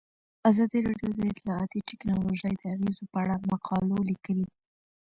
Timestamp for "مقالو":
3.51-3.97